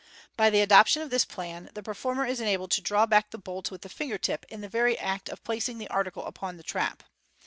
By 0.35 0.49
the 0.49 0.61
adoption 0.61 1.03
of 1.03 1.11
this 1.11 1.25
plan 1.25 1.69
the 1.75 1.83
performer 1.83 2.25
is 2.25 2.39
enabled 2.41 2.71
to 2.71 2.81
draw 2.81 3.05
back 3.05 3.29
the 3.29 3.37
bolt 3.37 3.69
with 3.69 3.83
the 3.83 3.87
finger 3.87 4.17
tip 4.17 4.47
in 4.49 4.61
the 4.61 4.67
very 4.67 4.97
act 4.97 5.29
of 5.29 5.43
placing 5.43 5.77
the 5.77 5.87
article 5.91 6.25
upon 6.25 6.57
the 6.57 6.63
trap. 6.63 7.03